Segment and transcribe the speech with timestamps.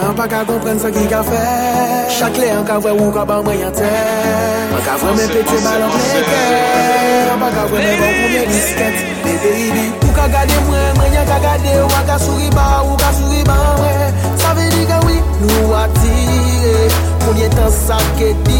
[0.00, 1.40] An pa ka kompren sa ki ka fe.
[2.16, 3.90] Chak le an ka vwe ou ka ban mwen yante
[4.76, 6.42] An ka vwe men pete balon pleke.
[7.32, 8.96] An pa ka vwe men bon pou mwen disket.
[9.24, 12.66] Be baby Ou ka gade mwen, mwen yan ka gade Ou a ka suri ba,
[12.86, 14.24] ou ka suri ba mwen.
[14.40, 16.88] Sa ve di ka wii nou atire
[17.26, 18.59] Kounye tan sa ke di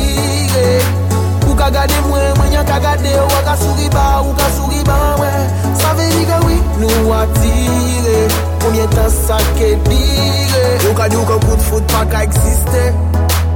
[1.71, 4.99] ka gade mwen, mwen yon ka gade ou a ka souriba, ou ka souri ba
[5.19, 5.51] mwen.
[5.79, 8.19] Sa ve di yi oui, nou atire,
[8.59, 12.85] pounye tan sa ke dire Yo ka di ou ka kout fout pa ka eksiste,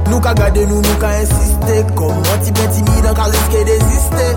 [0.07, 1.75] nou ka gade nou nou ka insiste.
[1.95, 4.27] Kom an ti ben timide an ka riske desiste,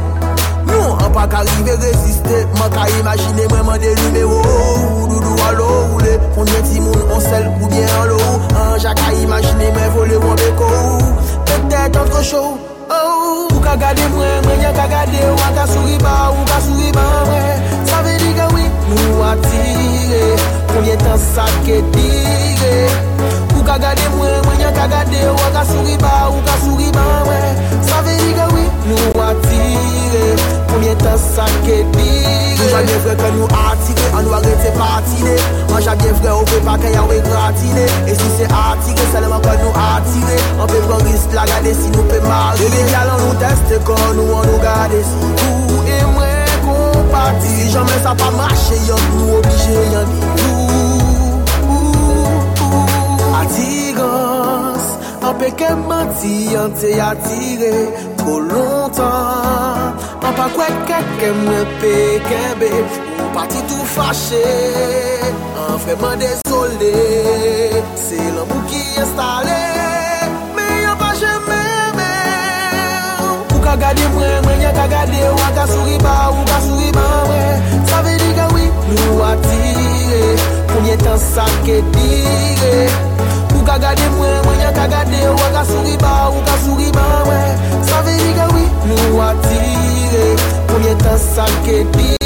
[0.67, 5.45] nou an pa ka rive resiste Man ka imagine mwen man de numero ou doudou
[5.49, 8.95] alo ou le Pounye ti moun on sel ou bien an lo ou, an ja
[8.99, 11.13] ka imagine mwen vole mwen beko ou
[11.47, 12.68] Petet antre chou
[13.79, 17.61] Kagade mwen, mwen yon kagade Ou an ka suri ba, ou ka suri ba mwen.
[17.87, 20.25] Sa ve di gawi nou atire
[20.73, 22.75] Konye tan sa ke dire
[23.55, 27.07] Ou kagade mwen, mwen yon kagade Ou an ka suri ba, ou ka suri ba
[27.29, 27.63] mwen.
[27.87, 29.88] Sa ve di gawi nou atire
[35.89, 39.55] Chakye vre ou pe pa kè yon wè gratine E si se atire, seleman kon
[39.63, 43.23] nou atire An pe pon risk la gade si nou pe marire E li yalan
[43.23, 48.29] nou teste kon nou an nou gade Si tou e mwen kompati Jamè sa pa
[48.37, 50.21] mache yon nou obije yon di
[52.61, 57.77] Tou Atirans An pe ke manti yon te atire
[58.21, 61.95] Tro lontan An pa kwe keke mwen pe
[62.29, 62.75] kebe
[63.29, 64.43] Ou pati tou fache,
[65.69, 66.93] an vreman desole.
[67.95, 69.59] Se l'amou ki estale,
[70.57, 71.59] me yon pa jeme
[73.53, 76.59] Ou ka gade mwen, mwen yon ka gade Ou an ka suri ba, ou ka
[76.65, 77.69] suri ba mwen.
[77.91, 78.65] Sa ve di ka oui
[78.97, 80.25] nou atire,
[80.73, 82.77] kounye tan sa ke dire
[83.53, 86.63] Ou ka gade mwen, mwen yon ka gade Ou an ka suri ba, ou ka
[86.65, 87.67] suri ba mwen.
[87.91, 90.31] Sa ve di ka oui nou atire,
[90.73, 92.18] kounye tan sa ke dire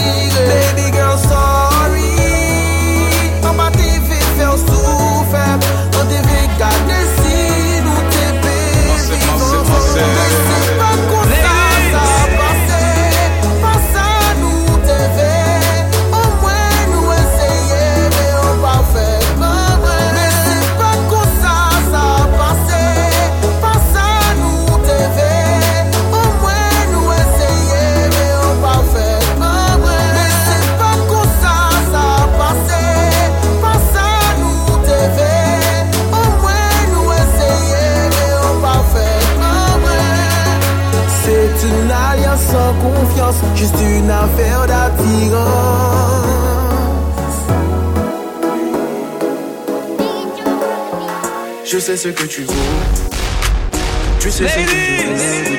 [42.72, 45.42] sans confiance, juste une affaire d'attirance.
[51.64, 52.54] Je sais ce que tu veux.
[54.20, 55.56] Tu sais ce que je veux.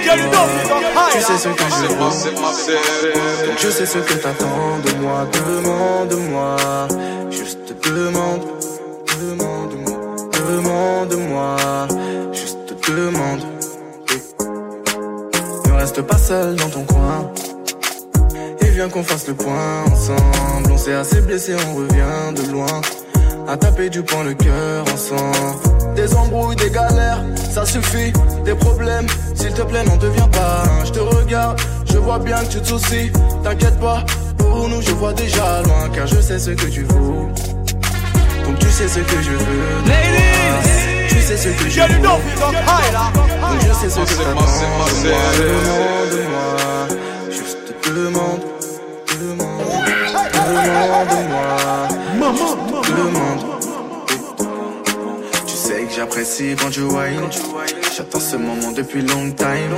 [1.12, 3.48] Tu sais ce que je veux.
[3.48, 5.28] Donc je sais ce que t'attends de moi.
[5.48, 6.56] Demande-moi.
[7.30, 8.42] Juste demande.
[9.20, 10.00] Demande-moi.
[10.50, 11.58] Demande-moi.
[15.94, 17.32] Reste pas seul dans ton coin.
[18.62, 20.72] Et viens qu'on fasse le point ensemble.
[20.72, 22.82] On s'est assez blessé, on revient de loin.
[23.48, 25.96] À taper du poing le cœur ensemble.
[25.96, 28.12] Des embrouilles, des galères, ça suffit.
[28.44, 29.06] Des problèmes,
[29.36, 30.64] s'il te plaît, n'en deviens pas.
[30.86, 31.60] Je te regarde,
[31.92, 33.12] je vois bien que tu te soucies.
[33.44, 34.04] T'inquiète pas,
[34.38, 35.90] pour nous, je vois déjà loin.
[35.94, 38.46] Car je sais ce que tu veux.
[38.46, 39.84] Donc tu sais ce que je veux.
[39.86, 41.88] de Tu sais ce que je veux.
[43.62, 44.46] Je sais ce que moi.
[45.04, 46.48] Demande-moi.
[47.30, 48.44] Juste demande.
[49.10, 49.62] Demande.
[50.48, 51.48] Demande-moi.
[52.34, 52.62] Juste
[52.98, 53.42] demande.
[55.46, 57.30] Tu sais que j'apprécie quand tu whine.
[57.96, 59.76] J'attends ce moment depuis long time.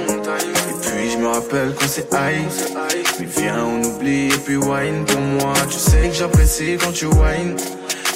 [0.69, 2.45] Et puis je me rappelle qu'on s'est high.
[3.19, 5.53] Mais viens, on oublie et puis wine pour moi.
[5.69, 7.55] Tu sais que j'apprécie quand tu whine.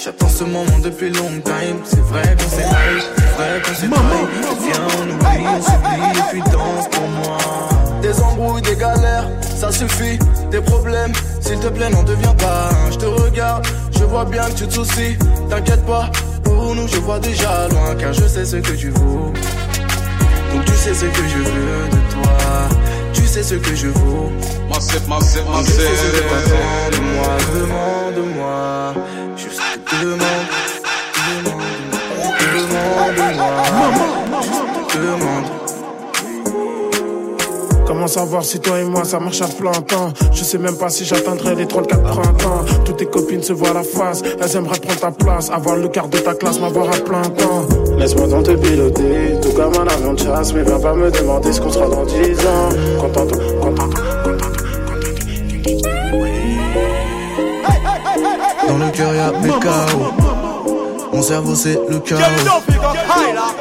[0.02, 1.78] J'attends ce moment depuis long time.
[1.84, 2.64] C'est vrai qu'on s'est.
[2.64, 7.38] C'est vrai qu'on s'est viens, on oublie, on s'oublie et puis danse pour moi.
[8.02, 10.18] Des embrouilles, des galères, ça suffit.
[10.52, 11.12] Des problèmes,
[11.42, 12.92] s'il te plaît, n'en deviens pas un.
[12.92, 15.18] Je te regarde, je vois bien que tu te soucies.
[15.50, 16.10] T'inquiète pas,
[16.44, 17.96] pour nous, je vois déjà loin.
[17.96, 19.34] Car je sais ce que tu vaux.
[20.54, 22.38] Donc tu sais ce que je veux de toi.
[23.14, 24.32] Tu sais ce que je vaux.
[24.70, 25.20] T'attends
[26.92, 27.38] de moi.
[27.56, 28.94] Demande-moi.
[29.36, 29.38] Juste demande.
[29.38, 29.38] Demande-moi.
[29.38, 29.38] Demande-moi.
[29.38, 29.62] Juste
[30.02, 30.49] demande.
[38.00, 40.14] Comment savoir si toi et moi ça marche à plein temps?
[40.32, 42.64] Je sais même pas si j'atteindrai les 34 printemps.
[42.86, 46.08] Toutes tes copines se voient la face, elles aimeraient prendre ta place, avoir le quart
[46.08, 47.68] de ta classe, m'avoir à plein temps.
[47.98, 51.52] Laisse-moi dans te piloter, tout comme un avion de chasse, mais viens pas me demander
[51.52, 52.70] ce qu'on sera dans 10 ans.
[53.02, 53.94] Contente, contente,
[54.24, 54.64] contente,
[58.66, 60.14] Dans le cœur y'a mes chaos.
[61.12, 62.22] Mon cerveau c'est le chaos.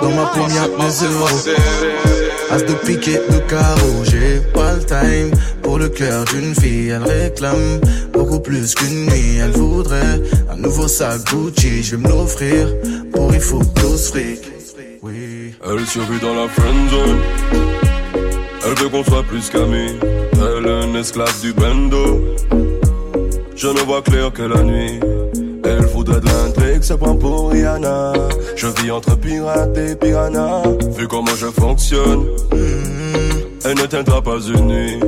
[0.00, 2.17] Dans ma pomme y'a mes zéros.
[2.50, 5.30] As de piquet de carreau, j'ai pas le time
[5.62, 6.88] pour le cœur d'une fille.
[6.88, 7.80] Elle réclame
[8.12, 9.36] beaucoup plus qu'une nuit.
[9.42, 11.82] Elle voudrait un nouveau sac Gucci.
[11.82, 12.68] Je vais me l'offrir
[13.12, 14.40] pour il faut plus fric.
[15.02, 15.54] Oui.
[15.62, 17.18] Elle survit dans la friend zone.
[18.64, 19.98] Elle veut qu'on soit plus qu'amis.
[20.32, 22.24] Elle est un esclave du bando.
[23.54, 25.00] Je ne vois clair que la nuit.
[25.68, 28.12] Elle voudrait de l'intrigue, se prend pour Rihanna.
[28.56, 30.62] Je vis entre pirates et piranha.
[30.96, 32.24] Vu comment je fonctionne,
[33.64, 34.98] elle ne tiendra pas une nuit.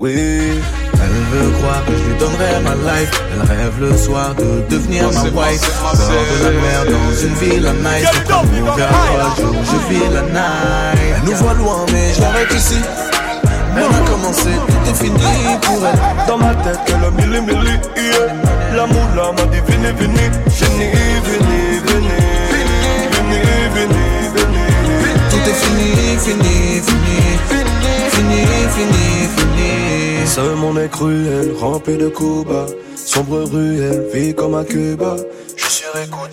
[0.00, 0.12] Oui.
[0.12, 3.10] Elle veut croire que je lui donnerai ma life.
[3.32, 5.82] Elle rêve le soir de devenir ma wife.
[5.82, 8.08] Bord de la mer dans une ville à nice.
[9.38, 11.16] Jour, je vis la night.
[11.16, 12.80] Elle nous voit loin, mais je l'arrête ici.
[13.76, 16.26] Elle a commencé, tout est fini pour elle.
[16.28, 18.53] Dans ma tête, elle a mille mille, yeah.
[18.76, 20.90] L'amour là m'a dit venez, venez, venez,
[21.28, 22.14] venez, venez,
[23.14, 24.70] venez, venez, venez.
[25.30, 27.18] Tout est fini, fini, fini,
[28.10, 28.40] fini,
[28.74, 29.06] fini,
[29.36, 30.26] fini.
[30.26, 32.66] Ce monde est cruel, rempli de coups bas.
[32.96, 35.16] Sombre ruelle, vie comme à Cuba.
[35.56, 35.84] Je suis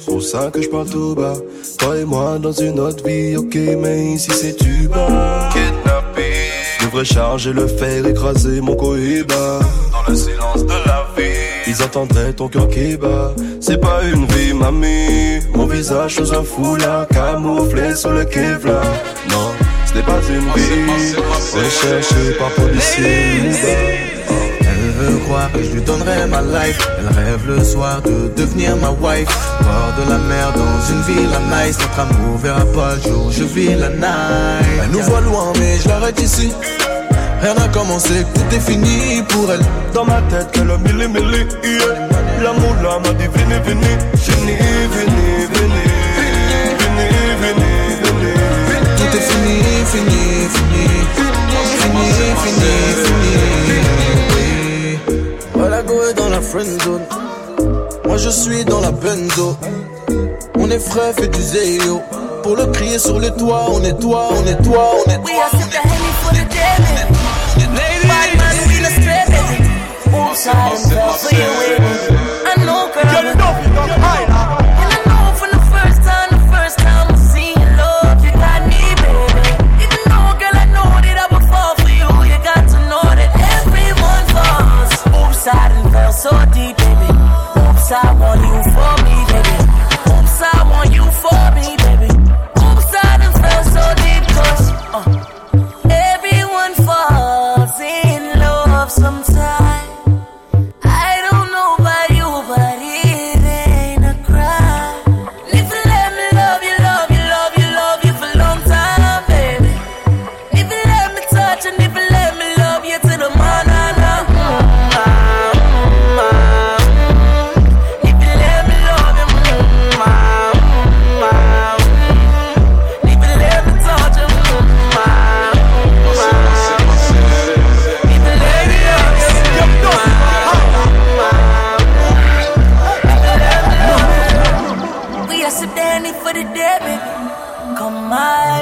[0.08, 1.36] pour ça que je parle tout bas.
[1.78, 5.50] Toi et moi dans une autre vie, ok, mais ici c'est tu bas.
[5.54, 6.32] Kidnappé.
[6.80, 9.60] Je devrais charger le fer, écraser mon cohiba.
[9.92, 11.51] Dans le silence de la vie.
[11.72, 13.34] Ils entendraient ton cœur qui bat.
[13.62, 15.40] C'est pas une vie, mamie.
[15.56, 18.84] Mon visage sous un foulard, camouflé sous le Kevlar.
[19.30, 19.52] Non,
[19.86, 21.16] ce n'est pas une vie.
[21.56, 23.40] Recherché par policier.
[24.60, 26.86] Elle veut croire que je lui donnerai ma life.
[27.00, 29.30] Elle rêve le soir de devenir ma wife.
[29.62, 31.78] Bord de la mer dans une ville à nice.
[31.80, 34.68] Notre amour verra pas le jour, je vis la night.
[34.84, 36.52] Elle nous voit loin, mais je l'arrête ici.
[37.42, 39.62] Rien n'a commencé, tout est fini pour elle.
[39.94, 42.08] Dans ma tête, elle a mille mille, yeah.
[42.44, 44.58] L'amour là m'a dit venez, venez, venez,
[44.94, 45.90] venez, venez,
[46.82, 47.10] venez,
[47.42, 48.36] venez, venez.
[48.98, 50.22] Tout est fini, fini,
[50.54, 50.86] fini,
[51.82, 52.08] fini,
[52.44, 52.74] fini,
[54.14, 55.00] fini.
[55.56, 57.06] Voilà, go est dans la friend zone.
[58.06, 59.58] Moi je suis dans la benzo.
[60.60, 62.02] On est frais, fait du zéyo.
[62.44, 65.32] Pour le crier sur les toits, on est toi, on est toi, on est We
[65.32, 65.44] toi.
[65.44, 67.21] are sit the
[70.42, 72.31] inside and fell for you.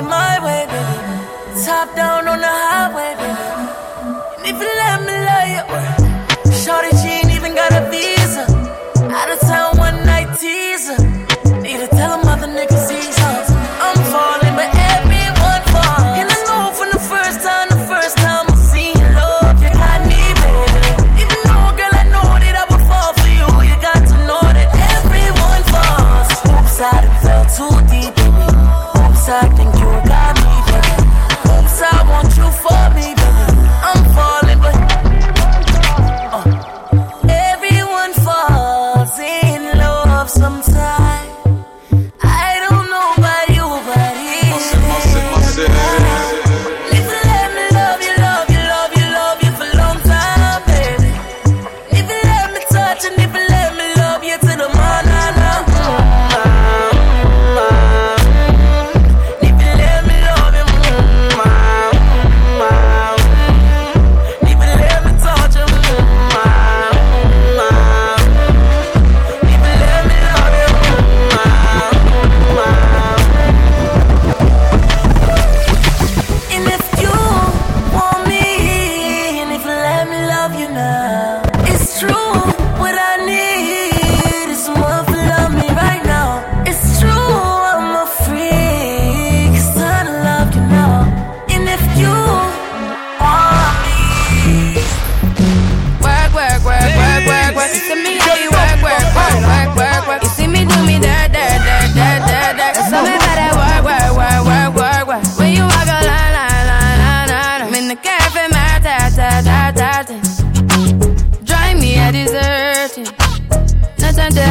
[0.09, 1.65] my way, baby.
[1.65, 3.69] Top down on the highway, baby.
[4.37, 4.78] And if it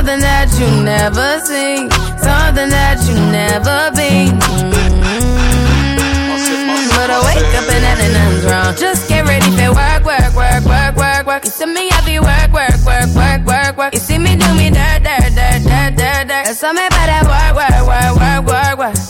[0.00, 1.90] something that you never seen,
[2.24, 4.32] something that you never been.
[4.32, 5.60] Mm-hmm.
[6.96, 8.72] But I wake up and nothing's wrong.
[8.80, 11.44] Just get ready for work, work, work, work, work, work.
[11.44, 13.92] You see me, I be work, work, work, work, work, work.
[13.92, 16.48] You see me do me dirt, dirt, dirt, dirt, dirt, dirt.
[16.48, 19.09] There's something about that work, work, work, work, work, work.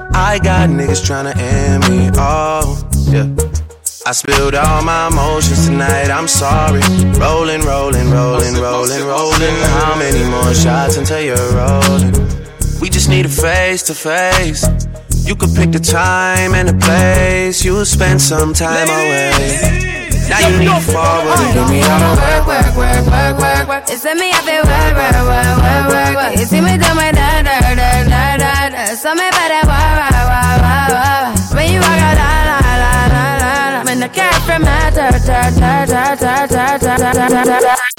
[0.13, 2.09] I got niggas tryna end me.
[2.15, 3.27] Oh, yeah.
[4.05, 6.81] I spilled all my emotions tonight, I'm sorry.
[7.19, 9.55] Rolling, rolling, rolling, rolling, rolling.
[9.77, 12.11] How many more shots until you're rolling?
[12.81, 14.65] We just need a face to face.
[15.23, 17.63] You could pick the time and the place.
[17.63, 20.00] You'll spend some time away.
[20.31, 23.83] To forward give me all the work, work, work, work, work, work.
[23.91, 26.31] It's me, I work, work, work, work, work, work.
[26.39, 28.95] You me do my da, da, da, da, da, da.
[28.95, 31.51] Something about that work, work, work, work, work.
[31.51, 33.83] When you walk out, la, la, la, la, la.
[33.83, 37.90] When the cat from my da, da, da, da, da, da, da, da, da, da.